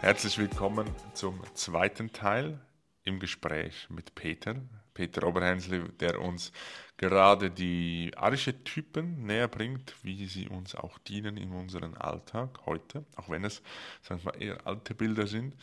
[0.00, 2.58] Herzlich willkommen zum zweiten Teil
[3.04, 4.56] im Gespräch mit Peter.
[4.94, 6.52] Peter Oberhänsli, der uns
[6.96, 13.28] gerade die Archetypen näher bringt, wie sie uns auch dienen in unserem Alltag heute, auch
[13.28, 13.60] wenn es
[14.00, 15.54] sagen wir, eher alte Bilder sind.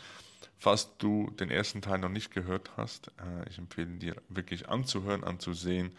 [0.60, 5.24] Falls du den ersten Teil noch nicht gehört hast, äh, ich empfehle dir wirklich anzuhören,
[5.24, 5.98] anzusehen,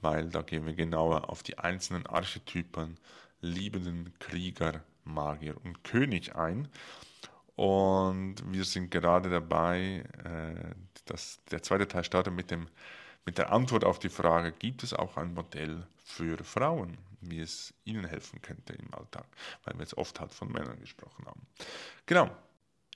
[0.00, 2.98] weil da gehen wir genauer auf die einzelnen Archetypen,
[3.40, 6.68] liebenden Krieger, Magier und König ein.
[7.60, 10.74] Und wir sind gerade dabei, äh,
[11.04, 12.68] dass der zweite Teil startet mit, dem,
[13.26, 17.74] mit der Antwort auf die Frage, gibt es auch ein Modell für Frauen, wie es
[17.84, 19.26] ihnen helfen könnte im Alltag,
[19.64, 21.46] weil wir jetzt oft halt von Männern gesprochen haben.
[22.06, 22.34] Genau.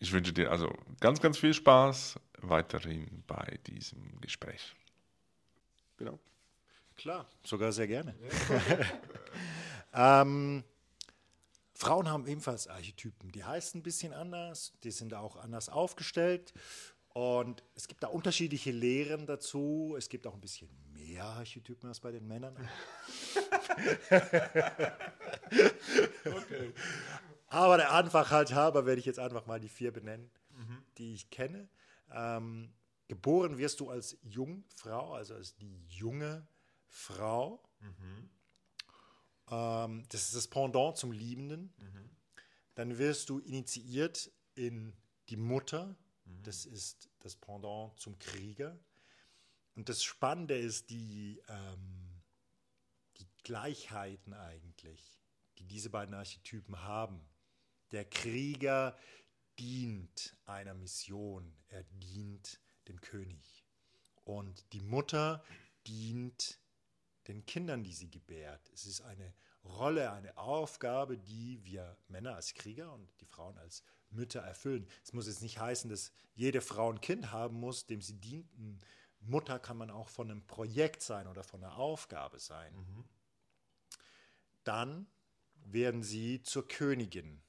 [0.00, 4.74] Ich wünsche dir also ganz, ganz viel Spaß weiterhin bei diesem Gespräch.
[5.98, 6.18] Genau.
[6.96, 8.14] Klar, sogar sehr gerne.
[9.92, 10.64] ähm,
[11.74, 13.32] Frauen haben ebenfalls Archetypen.
[13.32, 16.54] Die heißen ein bisschen anders, die sind auch anders aufgestellt.
[17.08, 19.94] Und es gibt da unterschiedliche Lehren dazu.
[19.96, 22.56] Es gibt auch ein bisschen mehr Archetypen als bei den Männern.
[26.24, 26.72] okay.
[27.46, 30.82] Aber der Einfachheit halber werde ich jetzt einfach mal die vier benennen, mhm.
[30.98, 31.68] die ich kenne.
[32.12, 32.72] Ähm,
[33.06, 36.48] geboren wirst du als Jungfrau, also als die junge
[36.88, 37.62] Frau.
[37.78, 38.28] Mhm.
[39.54, 41.72] Ähm, das ist das Pendant zum Liebenden.
[41.78, 42.10] Mhm.
[42.74, 44.92] Dann wirst du initiiert in
[45.28, 45.96] die Mutter.
[46.24, 46.42] Mhm.
[46.42, 48.78] Das ist das Pendant zum Krieger.
[49.76, 52.22] Und das Spannende ist die, ähm,
[53.18, 55.20] die Gleichheiten eigentlich,
[55.58, 57.20] die diese beiden Archetypen haben.
[57.90, 58.96] Der Krieger
[59.58, 63.64] dient einer Mission, er dient dem König.
[64.24, 65.44] Und die Mutter
[65.86, 66.58] dient
[67.28, 68.70] den Kindern, die sie gebärt.
[68.72, 73.82] Es ist eine Rolle, eine Aufgabe, die wir Männer als Krieger und die Frauen als
[74.10, 74.86] Mütter erfüllen.
[75.02, 78.48] Es muss jetzt nicht heißen, dass jede Frau ein Kind haben muss, dem sie dient.
[79.20, 82.74] Mutter kann man auch von einem Projekt sein oder von einer Aufgabe sein.
[82.74, 83.04] Mhm.
[84.64, 85.06] Dann
[85.64, 87.42] werden sie zur Königin.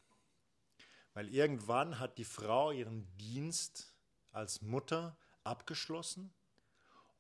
[1.13, 3.93] Weil irgendwann hat die Frau ihren Dienst
[4.31, 6.33] als Mutter abgeschlossen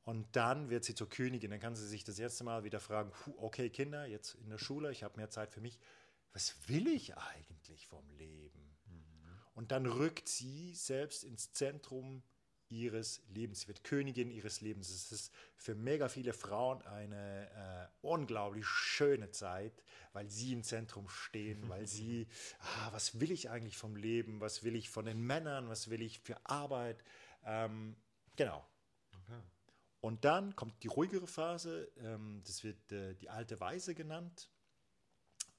[0.05, 1.49] und dann wird sie zur Königin.
[1.49, 4.91] Dann kann sie sich das erste Mal wieder fragen, okay Kinder, jetzt in der Schule,
[4.91, 5.79] ich habe mehr Zeit für mich.
[6.31, 8.77] Was will ich eigentlich vom Leben?
[8.85, 9.39] Mhm.
[9.55, 12.21] Und dann rückt sie selbst ins Zentrum
[12.69, 13.61] ihres Lebens.
[13.61, 14.89] Sie wird Königin ihres Lebens.
[14.89, 19.83] Es ist für mega viele Frauen eine äh, unglaublich schöne Zeit,
[20.13, 22.27] weil sie im Zentrum stehen, weil sie,
[22.59, 24.39] ah, was will ich eigentlich vom Leben?
[24.39, 25.67] Was will ich von den Männern?
[25.67, 27.03] Was will ich für Arbeit?
[27.43, 27.95] Ähm,
[28.35, 28.63] genau.
[30.05, 34.51] Und dann kommt die ruhigere Phase, ähm, das wird äh, die alte Weise genannt.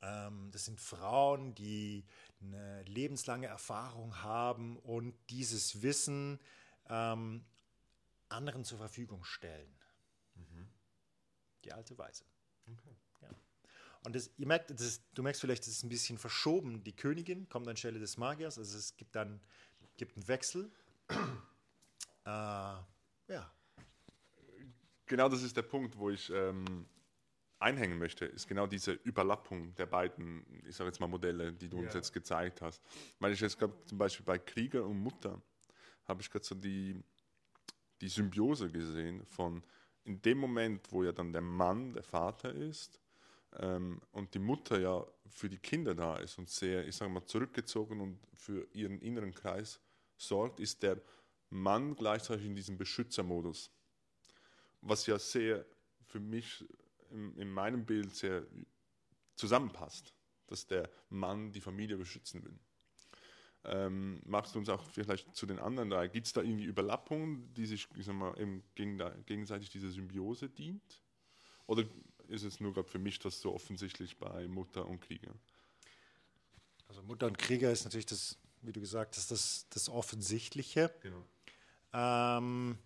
[0.03, 2.05] Ähm, das sind Frauen, die
[2.41, 6.39] eine lebenslange Erfahrung haben und dieses Wissen
[6.89, 7.45] ähm,
[8.29, 9.77] anderen zur Verfügung stellen.
[10.37, 10.69] Mhm.
[11.65, 12.25] Die alte Weise.
[12.71, 12.97] Okay.
[13.23, 13.31] Ja.
[14.05, 16.85] Und das, ihr merkt, das du merkst vielleicht, das ist ein bisschen verschoben.
[16.85, 19.41] Die Königin kommt anstelle des Magiers, also es gibt dann
[19.97, 20.71] gibt einen Wechsel.
[21.09, 21.17] äh,
[22.29, 23.53] ja,
[25.07, 26.87] genau das ist der Punkt, wo ich ähm,
[27.59, 31.79] einhängen möchte, ist genau diese Überlappung der beiden, ich sage jetzt mal Modelle, die du
[31.79, 32.01] uns ja.
[32.01, 32.83] jetzt gezeigt hast.
[33.19, 35.41] Weil ich jetzt glaube, zum Beispiel bei Krieger und Mutter
[36.05, 37.03] habe ich gerade so die,
[38.01, 39.63] die Symbiose gesehen von
[40.05, 43.01] in dem Moment, wo ja dann der Mann der Vater ist
[43.59, 47.25] ähm, und die Mutter ja für die Kinder da ist und sehr, ich sage mal,
[47.25, 49.81] zurückgezogen und für ihren inneren Kreis
[50.17, 51.01] sorgt, ist der
[51.51, 53.71] Mann gleichzeitig in diesem Beschützermodus
[54.89, 55.65] was ja sehr
[56.07, 56.65] für mich
[57.11, 58.47] in, in meinem Bild sehr
[59.35, 60.15] zusammenpasst,
[60.47, 62.59] dass der Mann die Familie beschützen will.
[63.65, 67.53] Ähm, magst du uns auch vielleicht zu den anderen drei, gibt es da irgendwie Überlappungen,
[67.55, 71.03] die sich ich sag mal, eben gegenseitig dieser Symbiose dient?
[71.67, 71.85] Oder
[72.29, 75.33] ist es nur gerade für mich das so offensichtlich bei Mutter und Krieger?
[76.89, 80.95] Also Mutter und Krieger ist natürlich das, wie du gesagt hast, das, das Offensichtliche.
[81.03, 81.25] Genau.
[81.93, 82.79] Ähm,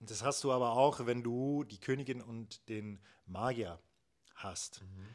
[0.00, 3.78] das hast du aber auch, wenn du die Königin und den Magier
[4.34, 4.82] hast.
[4.82, 5.06] Mhm.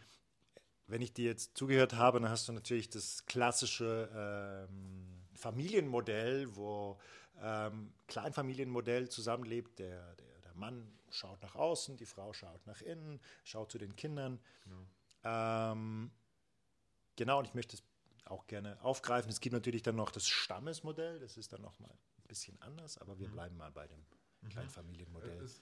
[0.88, 7.00] Wenn ich dir jetzt zugehört habe, dann hast du natürlich das klassische ähm, Familienmodell, wo
[7.42, 9.80] ähm, Kleinfamilienmodell zusammenlebt.
[9.80, 13.96] Der, der, der Mann schaut nach außen, die Frau schaut nach innen, schaut zu den
[13.96, 14.40] Kindern.
[14.64, 14.88] Genau,
[15.24, 16.12] ähm,
[17.16, 17.84] genau und ich möchte es
[18.26, 19.32] auch gerne aufgreifen.
[19.32, 23.18] Es gibt natürlich dann noch das Stammesmodell, das ist dann nochmal ein bisschen anders, aber
[23.18, 23.34] wir mhm.
[23.34, 24.06] bleiben mal bei dem
[24.50, 25.42] Kleinfamilienmodell.
[25.44, 25.62] Es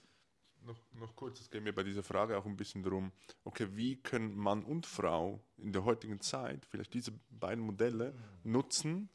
[0.66, 3.12] noch, noch kurz, es geht mir bei dieser Frage auch ein bisschen darum,
[3.44, 8.52] okay, wie können Mann und Frau in der heutigen Zeit vielleicht diese beiden Modelle mhm.
[8.52, 9.08] nutzen,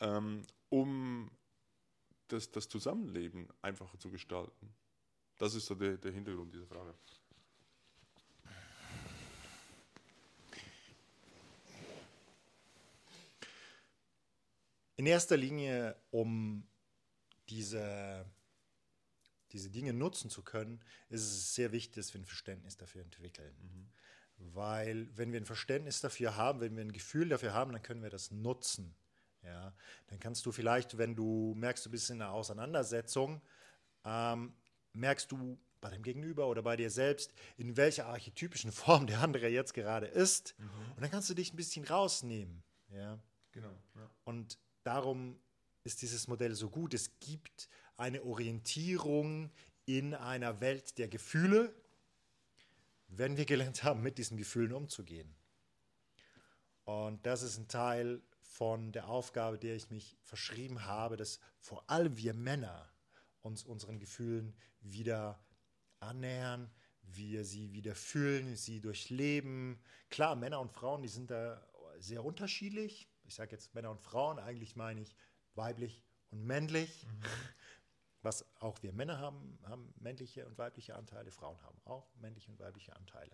[0.00, 1.30] ähm, um
[2.28, 4.74] das, das Zusammenleben einfacher zu gestalten?
[5.38, 6.94] Das ist so der, der Hintergrund dieser Frage.
[14.98, 16.66] In erster Linie, um
[17.50, 18.24] diese
[19.56, 23.56] diese Dinge nutzen zu können, ist es sehr wichtig, dass wir ein Verständnis dafür entwickeln.
[23.60, 23.88] Mhm.
[24.54, 28.02] Weil wenn wir ein Verständnis dafür haben, wenn wir ein Gefühl dafür haben, dann können
[28.02, 28.94] wir das nutzen.
[29.42, 29.72] Ja,
[30.08, 33.40] dann kannst du vielleicht, wenn du merkst, du bist in einer Auseinandersetzung,
[34.04, 34.52] ähm,
[34.92, 39.48] merkst du bei dem Gegenüber oder bei dir selbst, in welcher archetypischen Form der andere
[39.48, 40.54] jetzt gerade ist.
[40.58, 40.68] Mhm.
[40.96, 42.62] Und dann kannst du dich ein bisschen rausnehmen.
[42.90, 43.18] Ja?
[43.52, 43.74] Genau.
[43.94, 44.10] Ja.
[44.24, 45.38] Und darum
[45.84, 46.92] ist dieses Modell so gut.
[46.92, 49.50] Es gibt eine Orientierung
[49.84, 51.74] in einer Welt der Gefühle,
[53.08, 55.34] wenn wir gelernt haben, mit diesen Gefühlen umzugehen.
[56.84, 61.88] Und das ist ein Teil von der Aufgabe, der ich mich verschrieben habe, dass vor
[61.90, 62.88] allem wir Männer
[63.42, 65.38] uns unseren Gefühlen wieder
[66.00, 66.70] annähern,
[67.02, 69.80] wir sie wieder fühlen, sie durchleben.
[70.10, 71.64] Klar, Männer und Frauen, die sind da
[71.98, 73.08] sehr unterschiedlich.
[73.24, 75.14] Ich sage jetzt Männer und Frauen, eigentlich meine ich
[75.54, 77.06] weiblich und männlich.
[77.06, 77.22] Mhm.
[78.26, 82.58] Was auch wir Männer haben, haben männliche und weibliche Anteile, Frauen haben auch männliche und
[82.58, 83.30] weibliche Anteile.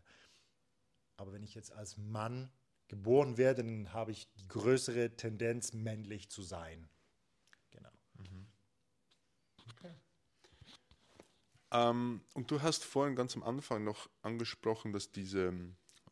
[1.17, 2.53] Aber wenn ich jetzt als Mann
[2.89, 6.91] geboren werde, dann habe ich die größere Tendenz, männlich zu sein.
[7.71, 7.89] Genau.
[8.19, 8.47] Mhm.
[9.71, 9.95] Okay.
[11.71, 15.55] Ähm, und du hast vorhin ganz am Anfang noch angesprochen, dass diese,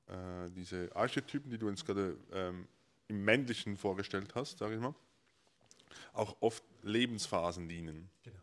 [0.06, 2.66] äh, diese Archetypen, die du uns gerade ähm,
[3.08, 4.94] im Männlichen vorgestellt hast, sage ich mal,
[6.14, 8.08] auch oft Lebensphasen dienen.
[8.22, 8.39] Genau.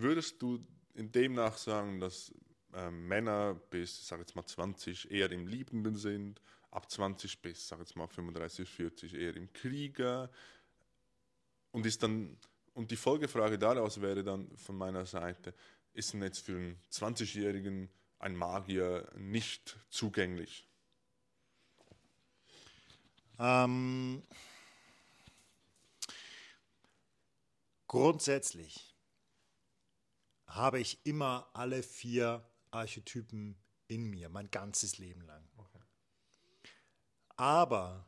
[0.00, 2.32] Würdest du in demnach sagen, dass
[2.72, 7.80] äh, Männer bis, sag jetzt mal 20 eher im Liebenden sind, ab 20 bis, sag
[7.80, 10.30] jetzt mal 35, 40 eher im Krieger
[11.72, 12.38] und ist dann
[12.72, 15.52] und die Folgefrage daraus wäre dann von meiner Seite,
[15.92, 20.66] ist denn jetzt für einen 20-Jährigen ein Magier nicht zugänglich?
[23.38, 24.22] Ähm,
[27.86, 28.89] grundsätzlich
[30.54, 33.56] habe ich immer alle vier Archetypen
[33.88, 35.48] in mir, mein ganzes Leben lang.
[35.56, 35.80] Okay.
[37.36, 38.06] Aber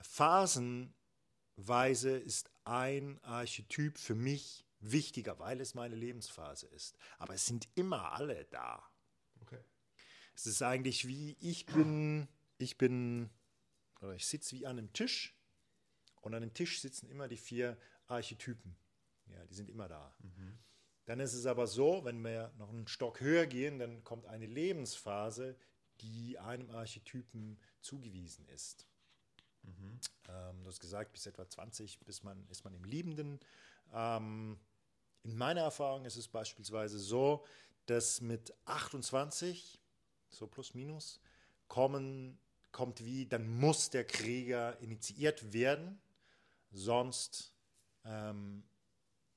[0.00, 6.96] phasenweise ist ein Archetyp für mich wichtiger, weil es meine Lebensphase ist.
[7.18, 8.82] Aber es sind immer alle da.
[9.40, 9.62] Okay.
[10.34, 12.28] Es ist eigentlich wie ich bin,
[12.58, 13.30] ich bin,
[14.00, 15.34] oder ich sitze wie an einem Tisch
[16.20, 18.76] und an dem Tisch sitzen immer die vier Archetypen.
[19.26, 20.14] Ja, die sind immer da.
[20.18, 20.58] Mhm.
[21.06, 24.46] Dann ist es aber so, wenn wir noch einen Stock höher gehen, dann kommt eine
[24.46, 25.56] Lebensphase,
[26.00, 28.86] die einem Archetypen zugewiesen ist.
[29.62, 30.00] Mhm.
[30.28, 33.38] Ähm, du hast gesagt, bis etwa 20 bis man, ist man im Liebenden.
[33.92, 34.58] Ähm,
[35.22, 37.44] in meiner Erfahrung ist es beispielsweise so,
[37.86, 39.80] dass mit 28,
[40.30, 41.20] so plus minus,
[41.68, 42.38] kommen,
[42.72, 46.00] kommt wie, dann muss der Krieger initiiert werden,
[46.72, 47.54] sonst
[48.04, 48.64] ähm,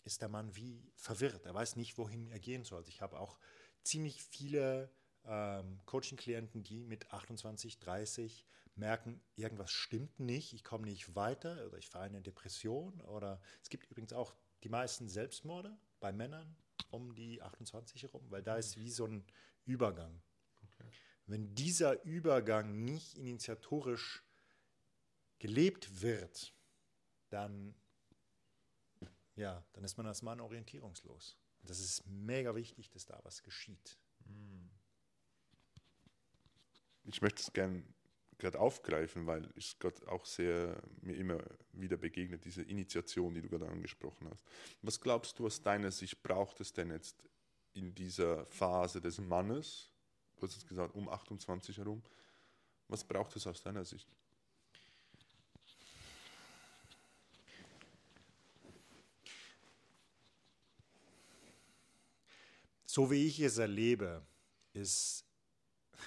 [0.08, 1.46] ist der Mann wie verwirrt.
[1.46, 2.84] Er weiß nicht, wohin er gehen soll.
[2.88, 3.38] Ich habe auch
[3.84, 4.92] ziemlich viele
[5.26, 8.46] ähm, Coaching-Klienten, die mit 28, 30
[8.76, 13.02] merken, irgendwas stimmt nicht, ich komme nicht weiter oder ich fahre eine Depression.
[13.02, 16.56] Oder es gibt übrigens auch die meisten Selbstmorde bei Männern
[16.90, 19.26] um die 28 herum, weil da ist wie so ein
[19.66, 20.22] Übergang.
[20.64, 20.90] Okay.
[21.26, 24.24] Wenn dieser Übergang nicht initiatorisch
[25.40, 26.54] gelebt wird,
[27.30, 27.76] dann
[29.38, 31.38] ja, dann ist man als Mann orientierungslos.
[31.62, 33.98] Und das ist mega wichtig, dass da was geschieht.
[34.26, 34.70] Hm.
[37.06, 37.84] Ich möchte es gerne
[38.38, 41.40] gerade aufgreifen, weil es gerade auch sehr mir immer
[41.72, 44.44] wieder begegnet, diese Initiation, die du gerade angesprochen hast.
[44.82, 47.24] Was glaubst du, aus deiner Sicht braucht es denn jetzt
[47.74, 49.92] in dieser Phase des Mannes,
[50.36, 52.04] du hast es gesagt, um 28 herum,
[52.88, 54.08] was braucht es aus deiner Sicht?
[62.98, 64.26] So wie ich es erlebe,
[64.74, 65.24] ist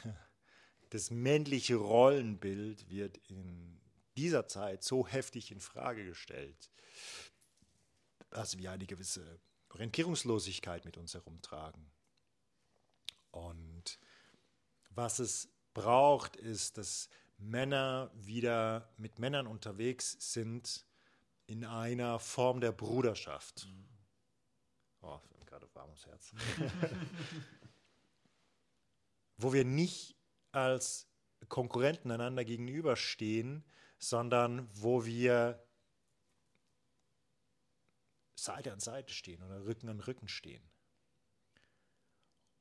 [0.91, 3.81] das männliche Rollenbild wird in
[4.17, 6.69] dieser Zeit so heftig in Frage gestellt,
[8.31, 11.93] dass wir eine gewisse Orientierungslosigkeit mit uns herumtragen.
[13.31, 14.01] Und
[14.91, 20.85] was es braucht, ist, dass Männer wieder mit Männern unterwegs sind
[21.47, 23.69] in einer Form der Bruderschaft.
[23.69, 23.89] Mhm.
[25.03, 25.21] Oh,
[25.51, 26.33] gerade warm ums Herz.
[29.37, 30.17] Wo wir nicht
[30.53, 31.09] als
[31.49, 33.65] Konkurrenten einander gegenüberstehen,
[33.99, 35.67] sondern wo wir
[38.37, 40.63] Seite an Seite stehen oder Rücken an Rücken stehen.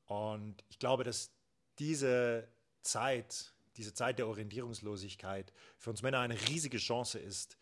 [0.04, 1.30] Und ich glaube, dass
[1.78, 7.56] diese Zeit, diese Zeit der Orientierungslosigkeit für uns Männer eine riesige Chance ist,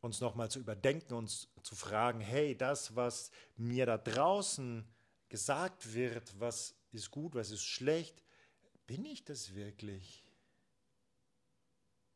[0.00, 4.86] uns nochmal zu überdenken, uns zu fragen, hey, das, was mir da draußen
[5.28, 8.22] gesagt wird, was ist gut, was ist schlecht,
[8.86, 10.24] bin ich das wirklich?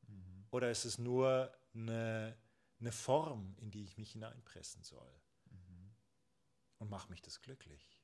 [0.07, 0.47] Mhm.
[0.51, 2.37] Oder ist es nur eine,
[2.81, 5.13] eine Form, in die ich mich hineinpressen soll?
[5.51, 5.95] Mhm.
[6.79, 8.01] Und macht mich das glücklich?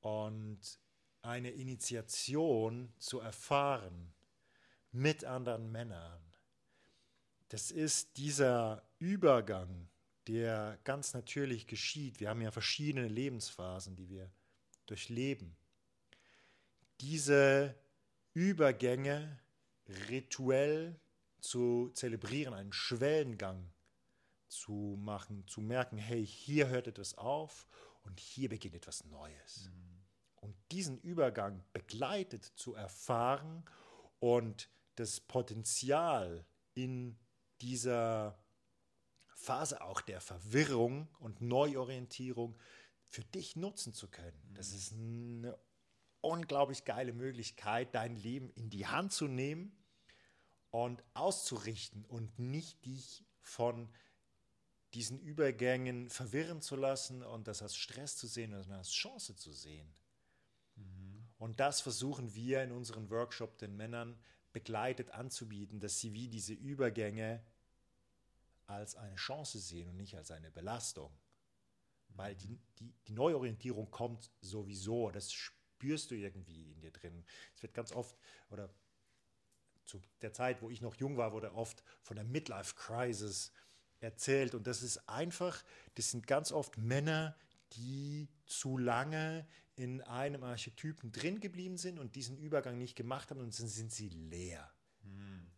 [0.00, 0.78] Und
[1.22, 4.12] eine Initiation zu erfahren
[4.90, 6.33] mit anderen Männern,
[7.54, 9.88] das ist dieser Übergang,
[10.26, 12.18] der ganz natürlich geschieht.
[12.18, 14.28] Wir haben ja verschiedene Lebensphasen, die wir
[14.86, 15.56] durchleben.
[17.00, 17.76] Diese
[18.32, 19.38] Übergänge
[20.08, 20.98] rituell
[21.38, 23.70] zu zelebrieren, einen Schwellengang
[24.48, 27.68] zu machen, zu merken, hey, hier hört etwas auf
[28.02, 29.70] und hier beginnt etwas Neues.
[29.72, 30.02] Mhm.
[30.40, 33.64] Und diesen Übergang begleitet zu erfahren
[34.18, 36.44] und das Potenzial
[36.74, 37.16] in
[37.64, 38.38] dieser
[39.34, 42.58] Phase auch der Verwirrung und Neuorientierung
[43.06, 44.54] für dich nutzen zu können.
[44.54, 45.58] Das ist eine
[46.20, 49.76] unglaublich geile Möglichkeit, dein Leben in die Hand zu nehmen
[50.70, 53.88] und auszurichten und nicht dich von
[54.92, 59.52] diesen Übergängen verwirren zu lassen und das als Stress zu sehen, sondern als Chance zu
[59.52, 59.92] sehen.
[60.76, 61.28] Mhm.
[61.38, 64.18] Und das versuchen wir in unserem Workshop den Männern
[64.52, 67.44] begleitet anzubieten, dass sie wie diese Übergänge
[68.66, 71.16] als eine Chance sehen und nicht als eine Belastung.
[72.08, 77.24] Weil die, die, die Neuorientierung kommt sowieso, das spürst du irgendwie in dir drin.
[77.54, 78.16] Es wird ganz oft,
[78.50, 78.70] oder
[79.84, 83.52] zu der Zeit, wo ich noch jung war, wurde oft von der Midlife Crisis
[84.00, 84.54] erzählt.
[84.54, 85.62] Und das ist einfach,
[85.94, 87.36] das sind ganz oft Männer,
[87.72, 93.40] die zu lange in einem Archetypen drin geblieben sind und diesen Übergang nicht gemacht haben
[93.40, 94.72] und dann sind sie leer.
[95.02, 95.53] Hm, okay.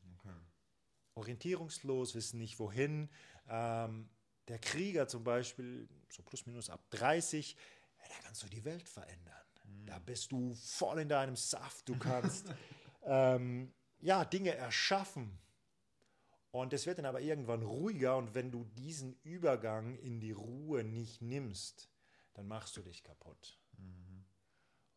[1.16, 3.08] Orientierungslos, wissen nicht wohin.
[3.48, 4.08] Ähm,
[4.48, 7.56] der Krieger zum Beispiel, so plus minus ab 30,
[7.98, 9.34] ja, da kannst du die Welt verändern.
[9.64, 9.86] Mhm.
[9.86, 11.88] Da bist du voll in deinem Saft.
[11.88, 12.52] Du kannst
[13.02, 15.38] ähm, ja, Dinge erschaffen.
[16.50, 20.84] Und es wird dann aber irgendwann ruhiger und wenn du diesen Übergang in die Ruhe
[20.84, 21.90] nicht nimmst,
[22.34, 23.58] dann machst du dich kaputt.
[23.76, 24.24] Mhm.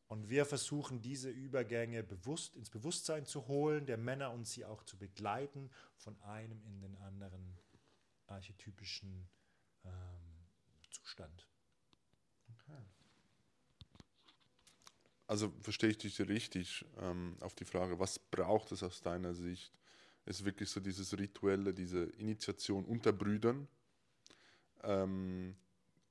[0.09, 4.83] Und wir versuchen diese Übergänge bewusst ins Bewusstsein zu holen, der Männer und sie auch
[4.83, 7.55] zu begleiten von einem in den anderen
[8.25, 9.29] archetypischen
[9.85, 9.91] ähm,
[10.89, 11.47] Zustand.
[12.47, 12.81] Okay.
[15.27, 19.71] Also verstehe ich dich richtig ähm, auf die Frage, was braucht es aus deiner Sicht?
[20.25, 23.67] Ist wirklich so dieses Rituelle, diese Initiation unter Brüdern,
[24.81, 25.55] ähm,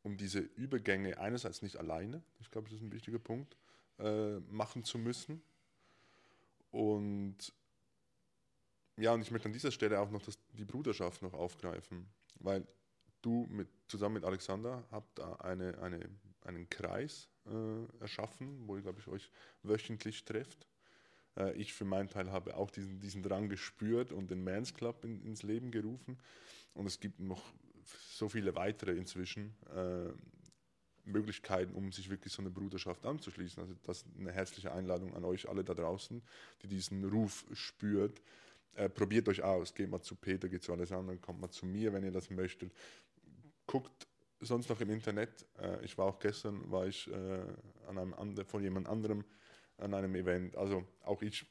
[0.05, 3.57] um diese Übergänge einerseits nicht alleine, ich glaube, das ist ein wichtiger Punkt,
[3.99, 5.43] äh, machen zu müssen.
[6.71, 7.53] Und
[8.97, 12.09] ja, und ich möchte an dieser Stelle auch noch das, die Bruderschaft noch aufgreifen,
[12.41, 12.67] weil
[13.23, 16.09] du mit, zusammen mit Alexander habt da eine, eine,
[16.43, 19.31] einen Kreis äh, erschaffen, wo ihr, glaube ich, euch
[19.63, 20.67] wöchentlich trefft.
[21.37, 25.05] Äh, ich für meinen Teil habe auch diesen, diesen Drang gespürt und den Mans Club
[25.05, 26.19] in, ins Leben gerufen.
[26.75, 27.53] Und es gibt noch
[28.11, 30.13] so viele weitere inzwischen äh,
[31.09, 33.63] Möglichkeiten, um sich wirklich so eine Bruderschaft anzuschließen.
[33.63, 36.23] Also das ist eine herzliche Einladung an euch alle da draußen,
[36.63, 38.23] die diesen Ruf spürt.
[38.75, 41.93] Äh, probiert euch aus, geht mal zu Peter, geht zu Alessandro, kommt mal zu mir,
[41.93, 42.73] wenn ihr das möchtet
[43.69, 44.09] guckt
[44.41, 45.47] sonst noch im Internet.
[45.61, 47.41] Äh, ich war auch gestern, war ich äh,
[47.87, 49.25] an einem andre, von jemand anderem
[49.77, 50.57] an einem Event.
[50.57, 51.47] Also auch ich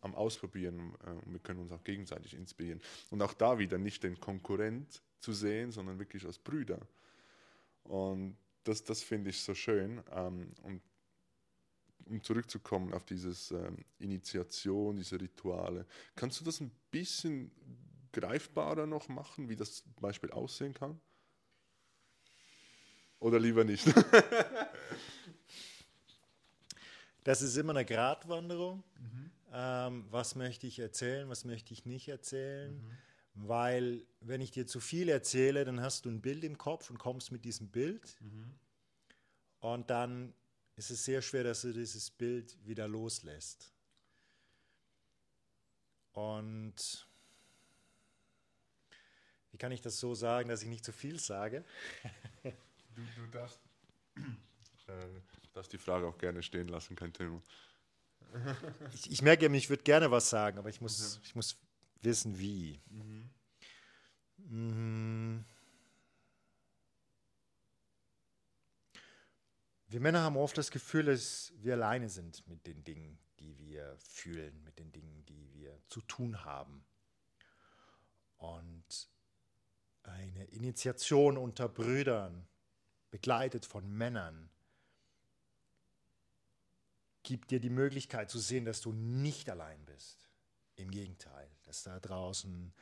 [0.00, 2.80] am Ausprobieren äh, und wir können uns auch gegenseitig inspirieren.
[3.10, 6.78] Und auch da wieder nicht den Konkurrent zu sehen, sondern wirklich als Brüder.
[7.82, 8.36] Und
[8.66, 10.02] das, das finde ich so schön.
[10.12, 10.82] Ähm, und
[12.06, 17.50] um zurückzukommen auf dieses ähm, Initiation, diese Rituale, kannst du das ein bisschen
[18.12, 21.00] greifbarer noch machen, wie das zum Beispiel aussehen kann?
[23.18, 23.86] Oder lieber nicht?
[27.24, 28.84] das ist immer eine Gratwanderung.
[29.00, 29.30] Mhm.
[29.52, 32.74] Ähm, was möchte ich erzählen, was möchte ich nicht erzählen?
[32.74, 32.98] Mhm.
[33.38, 36.98] Weil, wenn ich dir zu viel erzähle, dann hast du ein Bild im Kopf und
[36.98, 38.16] kommst mit diesem Bild.
[38.20, 38.54] Mhm.
[39.60, 40.32] Und dann
[40.76, 43.72] ist es sehr schwer, dass du dieses Bild wieder loslässt.
[46.12, 47.06] Und
[49.50, 51.64] wie kann ich das so sagen, dass ich nicht zu viel sage?
[52.96, 53.60] Du, du darfst,
[54.86, 54.92] äh,
[55.52, 57.42] darfst die Frage auch gerne stehen lassen, kein Thema.
[58.94, 61.58] ich, ich merke, ich würde gerne was sagen, aber ich muss, ich muss
[62.02, 62.80] wissen, wie.
[62.88, 63.30] Mhm.
[64.38, 65.44] Mhm.
[69.88, 73.96] Wir Männer haben oft das Gefühl, dass wir alleine sind mit den Dingen, die wir
[73.98, 76.84] fühlen, mit den Dingen, die wir zu tun haben.
[78.36, 79.08] Und
[80.02, 82.46] eine Initiation unter Brüdern,
[83.10, 84.50] begleitet von Männern,
[87.22, 90.25] gibt dir die Möglichkeit zu sehen, dass du nicht allein bist.
[90.76, 92.72] Im Gegenteil, dass da draußen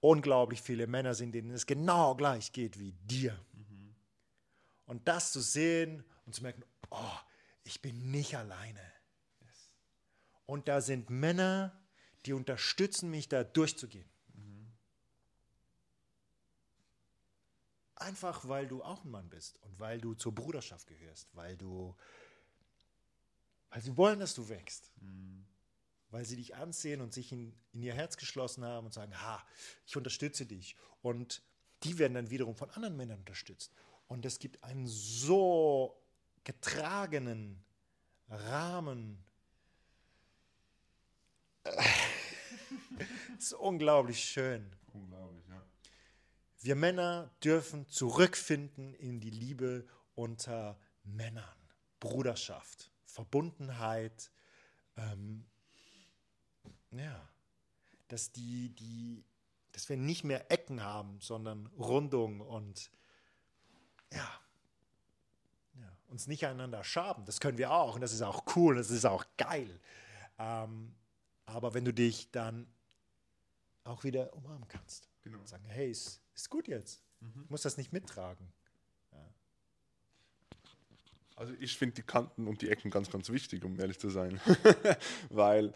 [0.00, 3.38] unglaublich viele Männer sind, denen es genau gleich geht wie dir.
[3.52, 3.94] Mhm.
[4.86, 7.18] Und das zu sehen und zu merken, oh,
[7.64, 8.80] ich bin nicht alleine.
[9.40, 9.70] Yes.
[10.46, 11.78] Und da sind Männer,
[12.26, 14.08] die unterstützen mich, da durchzugehen.
[14.32, 14.72] Mhm.
[17.96, 21.94] Einfach weil du auch ein Mann bist und weil du zur Bruderschaft gehörst, weil du,
[23.68, 24.90] weil sie wollen, dass du wächst.
[25.00, 25.46] Mhm.
[26.10, 29.44] Weil sie dich ansehen und sich in, in ihr Herz geschlossen haben und sagen, ha,
[29.86, 30.76] ich unterstütze dich.
[31.02, 31.42] Und
[31.82, 33.72] die werden dann wiederum von anderen Männern unterstützt.
[34.08, 35.96] Und es gibt einen so
[36.44, 37.62] getragenen
[38.28, 39.24] Rahmen.
[41.62, 41.76] das
[43.38, 44.74] ist unglaublich schön.
[44.92, 45.62] Unglaublich, ja.
[46.60, 51.44] Wir Männer dürfen zurückfinden in die Liebe unter Männern.
[52.00, 54.30] Bruderschaft, Verbundenheit.
[54.96, 55.46] Ähm,
[56.92, 57.28] ja,
[58.08, 59.24] dass, die, die,
[59.72, 62.90] dass wir nicht mehr Ecken haben, sondern Rundung und
[64.12, 64.40] ja,
[66.10, 67.24] uns nicht einander schaben.
[67.24, 69.80] Das können wir auch und das ist auch cool, das ist auch geil.
[70.38, 70.94] Ähm,
[71.46, 72.66] aber wenn du dich dann
[73.84, 75.38] auch wieder umarmen kannst genau.
[75.38, 77.02] und sagen, hey, ist, ist gut jetzt.
[77.20, 77.42] Mhm.
[77.44, 78.52] Ich muss das nicht mittragen.
[79.12, 79.18] Ja.
[81.36, 84.40] Also ich finde die Kanten und die Ecken ganz, ganz wichtig, um ehrlich zu sein.
[85.30, 85.72] Weil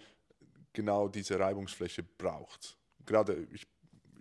[0.74, 2.76] genau diese Reibungsfläche braucht.
[3.06, 3.66] Gerade ich,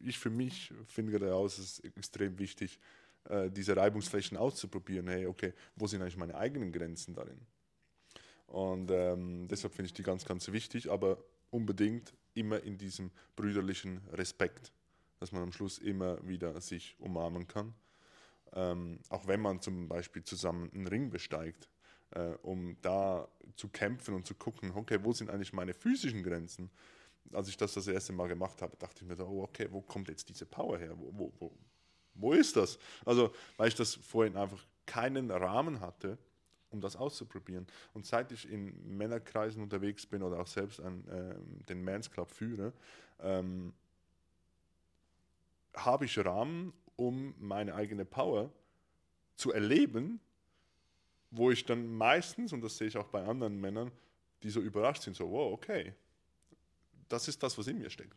[0.01, 2.79] ich für mich finde gerade aus, es ist extrem wichtig,
[3.25, 5.07] äh, diese Reibungsflächen auszuprobieren.
[5.09, 7.39] Hey, okay, wo sind eigentlich meine eigenen Grenzen darin?
[8.47, 11.17] Und ähm, deshalb finde ich die ganz, ganz wichtig, aber
[11.49, 14.71] unbedingt immer in diesem brüderlichen Respekt,
[15.19, 17.73] dass man am Schluss immer wieder sich umarmen kann.
[18.53, 21.69] Ähm, auch wenn man zum Beispiel zusammen einen Ring besteigt,
[22.15, 26.69] äh, um da zu kämpfen und zu gucken, okay, wo sind eigentlich meine physischen Grenzen?
[27.31, 29.81] Als ich das das erste Mal gemacht habe, dachte ich mir so, oh, okay, wo
[29.81, 30.93] kommt jetzt diese Power her?
[30.97, 31.51] Wo, wo, wo,
[32.15, 32.77] wo ist das?
[33.05, 36.17] Also, weil ich das vorhin einfach keinen Rahmen hatte,
[36.69, 37.67] um das auszuprobieren.
[37.93, 42.29] Und seit ich in Männerkreisen unterwegs bin oder auch selbst an äh, den Mans Club
[42.29, 42.73] führe,
[43.21, 43.73] ähm,
[45.75, 48.51] habe ich Rahmen, um meine eigene Power
[49.35, 50.19] zu erleben,
[51.35, 53.91] wo ich dann meistens, und das sehe ich auch bei anderen Männern,
[54.43, 55.93] die so überrascht sind, so, wow, okay,
[57.09, 58.15] das ist das, was in mir steckt.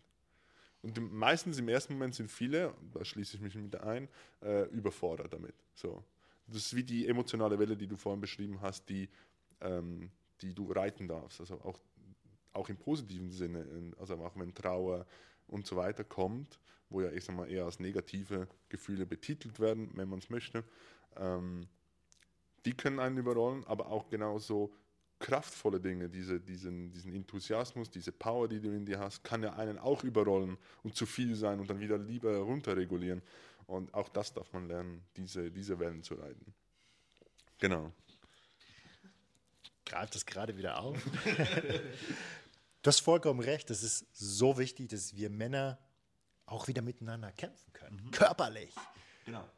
[0.82, 4.08] Und meistens im ersten Moment sind viele, da schließe ich mich mit ein,
[4.42, 5.54] äh, überfordert damit.
[5.74, 6.04] So.
[6.46, 9.08] Das ist wie die emotionale Welle, die du vorhin beschrieben hast, die,
[9.62, 10.10] ähm,
[10.42, 11.40] die du reiten darfst.
[11.40, 11.80] Also auch,
[12.52, 15.06] auch im positiven Sinne, also auch wenn Trauer
[15.48, 19.90] und so weiter kommt, wo ja ich sag mal, eher als negative Gefühle betitelt werden,
[19.94, 20.62] wenn man es möchte,
[21.16, 21.66] ähm,
[22.66, 24.74] die können einen überrollen, aber auch genauso
[25.18, 29.54] kraftvolle Dinge, diese, diesen, diesen Enthusiasmus, diese Power, die du in dir hast, kann ja
[29.54, 33.22] einen auch überrollen und zu viel sein und dann wieder lieber runterregulieren.
[33.66, 36.54] Und auch das darf man lernen, diese, diese Wellen zu reiten.
[37.58, 37.92] Genau.
[39.86, 40.98] Greift das gerade wieder auf.
[42.82, 43.70] du hast vollkommen recht.
[43.70, 45.78] Es ist so wichtig, dass wir Männer
[46.44, 48.02] auch wieder miteinander kämpfen können.
[48.04, 48.10] Mhm.
[48.10, 48.74] Körperlich.
[49.24, 49.48] Genau.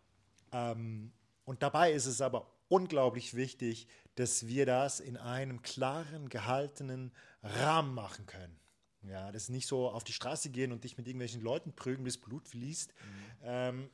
[0.52, 1.12] Ähm,
[1.44, 7.94] und dabei ist es aber unglaublich wichtig, dass wir das in einem klaren, gehaltenen Rahmen
[7.94, 8.58] machen können.
[9.02, 12.04] Ja, das ist nicht so auf die Straße gehen und dich mit irgendwelchen Leuten prügeln,
[12.04, 12.92] bis Blut fließt.
[12.92, 13.36] Mhm.
[13.42, 13.90] Ähm,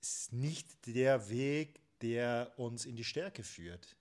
[0.00, 3.96] ist nicht der Weg, der uns in die Stärke führt.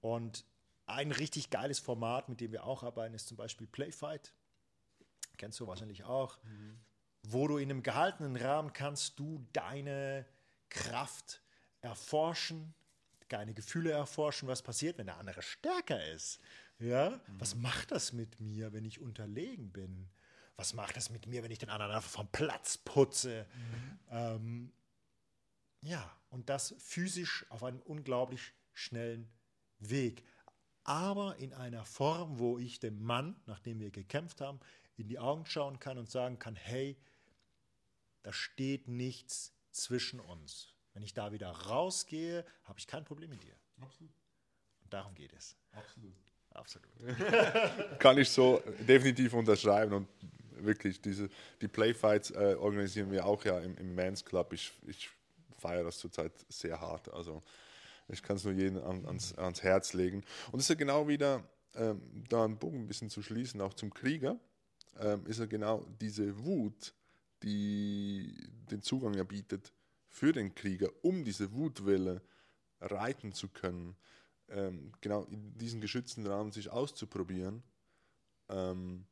[0.00, 0.44] Und
[0.86, 4.32] ein richtig geiles Format, mit dem wir auch arbeiten, ist zum Beispiel Playfight.
[5.36, 6.42] Kennst du wahrscheinlich auch.
[6.44, 6.78] Mhm.
[7.24, 10.24] Wo du in einem gehaltenen Rahmen kannst du deine
[10.70, 11.42] Kraft
[11.80, 12.74] erforschen,
[13.28, 16.40] deine Gefühle erforschen, was passiert, wenn der andere stärker ist.
[16.78, 17.10] Ja?
[17.10, 17.40] Mhm.
[17.40, 20.08] Was macht das mit mir, wenn ich unterlegen bin?
[20.56, 23.46] Was macht das mit mir, wenn ich den anderen einfach vom Platz putze?
[23.54, 23.98] Mhm.
[24.10, 24.72] Ähm,
[25.82, 29.30] ja, und das physisch auf einem unglaublich schnellen
[29.78, 30.24] Weg.
[30.84, 34.58] Aber in einer Form, wo ich dem Mann, nachdem wir gekämpft haben,
[34.96, 36.96] in die Augen schauen kann und sagen kann, hey,
[38.22, 40.74] da steht nichts zwischen uns.
[40.98, 43.54] Wenn ich da wieder rausgehe, habe ich kein Problem mit dir.
[43.80, 44.10] Absolut.
[44.82, 45.54] Und darum geht es.
[45.70, 46.12] Absolut.
[46.50, 46.90] Absolut.
[48.00, 50.08] Kann ich so definitiv unterschreiben und
[50.56, 51.28] wirklich diese,
[51.60, 54.52] die Playfights äh, organisieren wir auch ja im, im Mans Club.
[54.52, 55.08] Ich, ich
[55.56, 57.12] feiere das zurzeit sehr hart.
[57.12, 57.44] Also
[58.08, 60.24] ich kann es nur jedem an, ans, ans Herz legen.
[60.50, 63.74] Und es ist ja genau wieder, ähm, da einen Bogen ein bisschen zu schließen, auch
[63.74, 64.36] zum Krieger,
[64.98, 66.92] ähm, ist ja genau diese Wut,
[67.44, 68.34] die
[68.68, 69.72] den Zugang ja bietet
[70.18, 72.20] für den Krieger, um diese Wutwelle
[72.80, 73.96] reiten zu können,
[74.48, 77.62] ähm, genau in diesen geschützten Rahmen sich auszuprobieren
[78.48, 79.06] ähm,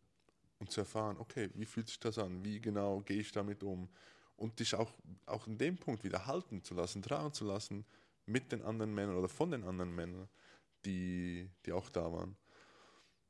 [0.59, 3.89] und zu erfahren, okay, wie fühlt sich das an, wie genau gehe ich damit um
[4.35, 4.93] und dich auch,
[5.27, 7.85] auch in dem Punkt wieder halten zu lassen, trauen zu lassen
[8.25, 10.29] mit den anderen Männern oder von den anderen Männern,
[10.85, 12.37] die, die auch da waren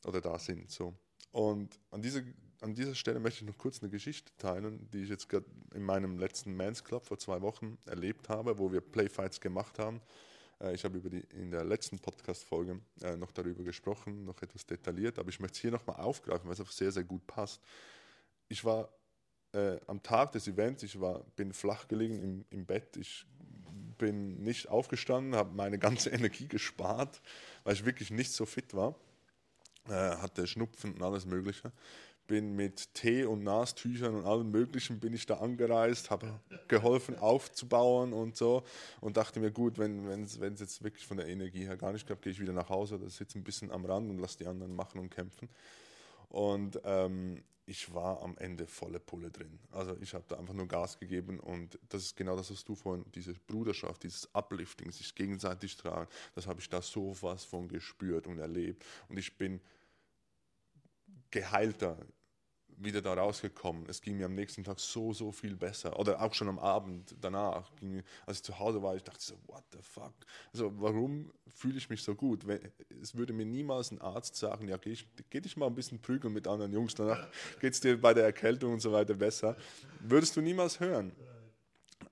[0.05, 0.71] oder da sind.
[0.71, 0.95] So.
[1.31, 2.23] Und an dieser,
[2.61, 5.83] an dieser Stelle möchte ich noch kurz eine Geschichte teilen, die ich jetzt gerade in
[5.83, 10.01] meinem letzten Mans Club vor zwei Wochen erlebt habe, wo wir Playfights gemacht haben.
[10.61, 14.67] Äh, ich habe über die, in der letzten Podcast-Folge äh, noch darüber gesprochen, noch etwas
[14.67, 17.61] detailliert, aber ich möchte es hier nochmal aufgreifen, weil es auch sehr, sehr gut passt.
[18.49, 18.89] Ich war
[19.53, 23.27] äh, am Tag des Events, ich war, bin flach gelegen im, im Bett, ich
[23.99, 27.21] bin nicht aufgestanden, habe meine ganze Energie gespart,
[27.65, 28.95] weil ich wirklich nicht so fit war.
[29.89, 31.71] Äh, hatte Schnupfen und alles Mögliche.
[32.27, 38.13] Bin mit Tee und Nastüchern und allem Möglichen bin ich da angereist, habe geholfen aufzubauen
[38.13, 38.65] und so
[39.01, 42.23] und dachte mir, gut, wenn es jetzt wirklich von der Energie her gar nicht klappt,
[42.23, 44.75] gehe ich wieder nach Hause oder sitze ein bisschen am Rand und lasse die anderen
[44.75, 45.49] machen und kämpfen.
[46.29, 49.59] Und ähm, ich war am Ende volle Pulle drin.
[49.73, 52.77] Also ich habe da einfach nur Gas gegeben und das ist genau das, was du
[52.77, 57.69] vorhin, diese Bruderschaft, dieses Uplifting, sich gegenseitig tragen, das habe ich da so was von
[57.69, 58.85] gespürt und erlebt.
[59.09, 59.61] Und ich bin
[61.31, 61.99] geheilter
[62.79, 63.87] wieder da rausgekommen.
[63.89, 65.99] Es ging mir am nächsten Tag so, so viel besser.
[65.99, 67.75] Oder auch schon am Abend danach.
[67.77, 70.15] Ging, als ich zu Hause war, ich dachte so, what the fuck?
[70.53, 72.45] Also warum fühle ich mich so gut?
[73.03, 76.01] Es würde mir niemals ein Arzt sagen, ja, geh, ich, geh dich mal ein bisschen
[76.01, 77.27] prügeln mit anderen Jungs, danach
[77.61, 79.57] geht es dir bei der Erkältung und so weiter besser.
[80.01, 81.13] Würdest du niemals hören.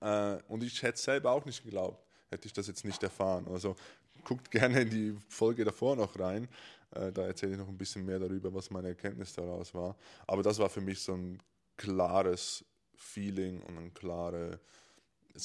[0.01, 3.47] Äh, und ich hätte selber auch nicht geglaubt, hätte ich das jetzt nicht erfahren.
[3.47, 3.75] Also
[4.23, 6.49] guckt gerne in die Folge davor noch rein.
[6.91, 9.95] Äh, da erzähle ich noch ein bisschen mehr darüber, was meine Erkenntnis daraus war.
[10.27, 11.41] Aber das war für mich so ein
[11.77, 14.59] klares Feeling und ein klares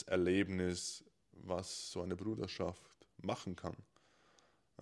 [0.06, 2.82] Erlebnis, was so eine Bruderschaft
[3.18, 3.76] machen kann.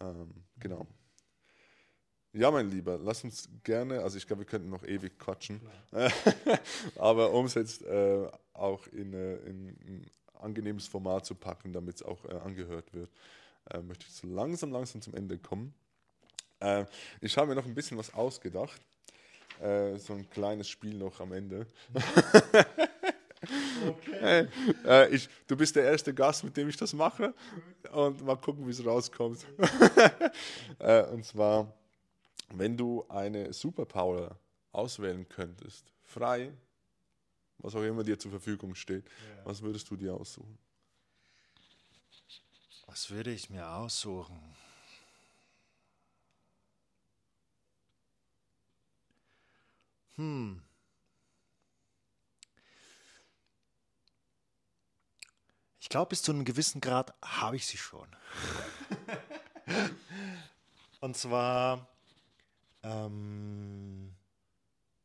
[0.01, 0.87] Ähm, genau.
[2.33, 5.61] Ja, mein Lieber, lass uns gerne, also ich glaube, wir könnten noch ewig quatschen,
[6.97, 11.97] aber um es jetzt äh, auch in, äh, in, ein angenehmes Format zu packen, damit
[11.97, 13.11] es auch äh, angehört wird,
[13.71, 15.75] äh, möchte ich so langsam, langsam zum Ende kommen.
[16.61, 16.85] Äh,
[17.21, 18.81] ich habe mir noch ein bisschen was ausgedacht.
[19.61, 21.67] Äh, so ein kleines Spiel noch am Ende.
[23.87, 24.49] Okay.
[24.85, 27.33] Äh, ich, du bist der erste Gast, mit dem ich das mache.
[27.93, 29.47] Und mal gucken, wie es rauskommt.
[30.79, 31.73] äh, und zwar,
[32.51, 34.37] wenn du eine Superpower
[34.73, 36.53] auswählen könntest, frei,
[37.59, 39.45] was auch immer dir zur Verfügung steht, ja.
[39.45, 40.59] was würdest du dir aussuchen?
[42.87, 44.39] Was würde ich mir aussuchen?
[50.19, 50.61] Hm.
[55.79, 58.09] Ich glaube, bis zu einem gewissen Grad habe ich sie schon.
[61.01, 61.89] Und zwar,
[62.83, 64.13] ähm,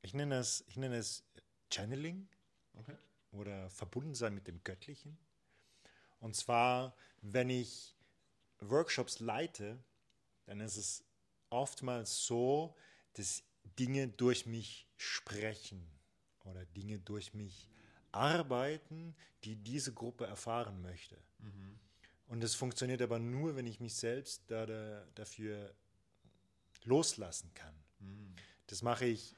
[0.02, 1.23] ich, nenne es, ich nenne es
[1.71, 2.28] Channeling
[2.73, 2.95] okay.
[3.32, 5.17] oder Verbundensein mit dem Göttlichen.
[6.19, 7.95] Und zwar, wenn ich
[8.60, 9.78] Workshops leite,
[10.47, 11.04] dann ist es
[11.52, 12.76] oftmals so,
[13.13, 13.43] dass
[13.80, 15.86] Dinge durch mich sprechen
[16.45, 17.69] oder Dinge durch mich
[18.12, 21.17] arbeiten, die diese Gruppe erfahren möchte.
[21.39, 21.80] Mhm.
[22.28, 25.73] Und das funktioniert aber nur, wenn ich mich selbst da, da, dafür
[26.84, 27.76] loslassen kann.
[27.99, 28.36] Mhm.
[28.67, 29.36] Das mache ich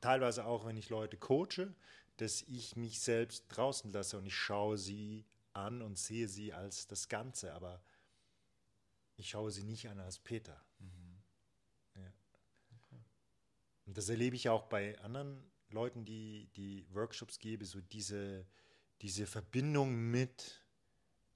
[0.00, 1.74] teilweise auch, wenn ich Leute coache,
[2.18, 6.86] dass ich mich selbst draußen lasse und ich schaue sie an und sehe sie als
[6.86, 7.82] das Ganze, aber
[9.16, 10.64] ich schaue sie nicht an als Peter.
[10.78, 11.22] Mhm.
[11.96, 12.12] Ja.
[12.76, 13.04] Okay.
[13.86, 18.46] Und das erlebe ich auch bei anderen Leuten, die die Workshops gebe, so diese,
[19.02, 20.62] diese Verbindung mit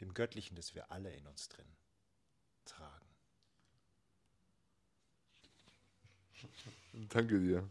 [0.01, 1.67] dem Göttlichen, das wir alle in uns drin
[2.65, 3.07] tragen.
[7.11, 7.69] Danke dir.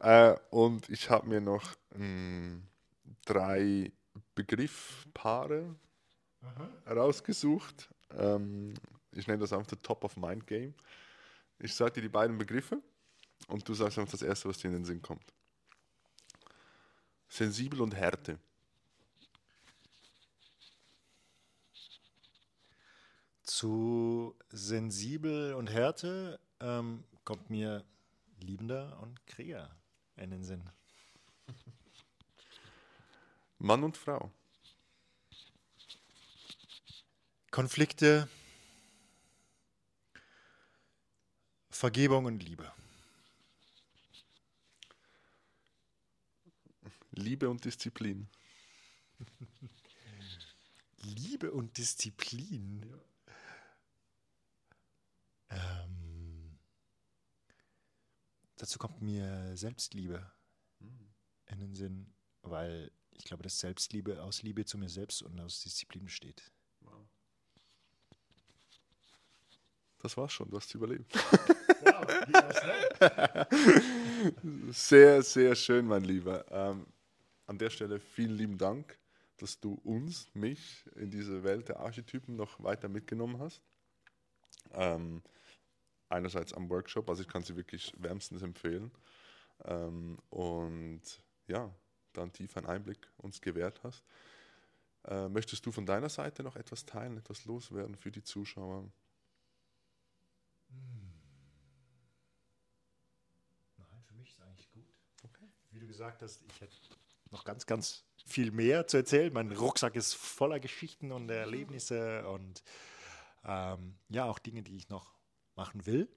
[0.00, 2.62] Äh, und ich habe mir noch mh, hm,
[3.24, 3.92] drei
[4.34, 5.74] Begriffpaare
[6.86, 7.88] rausgesucht.
[8.10, 8.74] Ähm,
[9.12, 10.74] ich nenne das einfach Top of Mind Game.
[11.58, 12.80] Ich sage dir die beiden Begriffe
[13.46, 15.32] und du sagst einfach das erste, was dir in den Sinn kommt.
[17.28, 18.38] Sensibel und Härte.
[23.42, 27.84] Zu sensibel und Härte ähm, kommt mir
[28.40, 29.74] Liebender und Krieger
[30.16, 30.68] in den Sinn.
[33.58, 34.30] Mann und Frau.
[37.50, 38.28] Konflikte,
[41.70, 42.72] Vergebung und Liebe.
[47.18, 48.28] Liebe und Disziplin.
[51.02, 52.86] Liebe und Disziplin.
[55.50, 56.58] Ähm,
[58.56, 60.30] dazu kommt mir Selbstliebe
[61.46, 65.62] in den Sinn, weil ich glaube, dass Selbstliebe aus Liebe zu mir selbst und aus
[65.62, 66.52] Disziplin besteht.
[70.00, 71.10] Das war's schon, du hast überlebt.
[74.70, 76.44] sehr, sehr schön, mein Lieber.
[76.52, 76.86] Ähm,
[77.48, 78.98] an der Stelle vielen lieben Dank,
[79.38, 83.62] dass du uns, mich, in diese Welt der Archetypen noch weiter mitgenommen hast.
[84.72, 85.22] Ähm,
[86.10, 88.90] einerseits am Workshop, also ich kann sie wirklich wärmstens empfehlen.
[89.64, 91.02] Ähm, und
[91.46, 91.74] ja,
[92.12, 94.04] dann tief einen Einblick uns gewährt hast.
[95.04, 98.90] Äh, möchtest du von deiner Seite noch etwas teilen, etwas loswerden für die Zuschauer?
[103.78, 104.92] Nein, für mich ist eigentlich gut.
[105.22, 105.48] Okay.
[105.70, 106.76] Wie du gesagt hast, ich hätte
[107.32, 109.32] noch ganz, ganz viel mehr zu erzählen.
[109.32, 112.62] Mein Rucksack ist voller Geschichten und Erlebnisse und
[113.44, 115.14] ähm, ja, auch Dinge, die ich noch
[115.54, 116.08] machen will.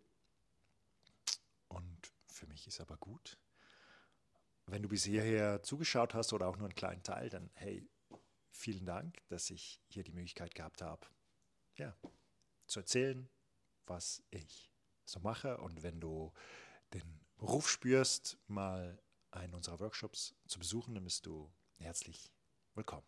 [1.67, 3.37] Und für mich ist aber gut.
[4.65, 7.87] Wenn du bis hierher zugeschaut hast oder auch nur einen kleinen Teil, dann hey,
[8.51, 11.07] vielen Dank, dass ich hier die Möglichkeit gehabt habe,
[11.75, 11.95] ja,
[12.67, 13.29] zu erzählen,
[13.85, 14.71] was ich
[15.05, 15.57] so mache.
[15.57, 16.31] Und wenn du
[16.93, 22.31] den Ruf spürst, mal einen unserer Workshops zu besuchen, dann bist du herzlich
[22.75, 23.05] willkommen.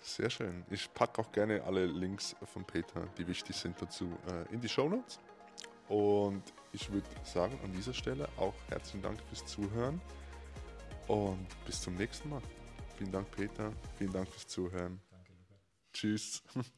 [0.00, 0.64] Sehr schön.
[0.70, 4.68] Ich packe auch gerne alle Links von Peter, die wichtig sind dazu, äh, in die
[4.68, 5.18] Show Notes.
[5.88, 10.00] Und ich würde sagen, an dieser Stelle auch herzlichen Dank fürs Zuhören
[11.06, 12.42] und bis zum nächsten Mal.
[12.96, 13.72] Vielen Dank, Peter.
[13.96, 15.00] Vielen Dank fürs Zuhören.
[15.10, 15.60] Danke, Luca.
[15.92, 16.42] Tschüss.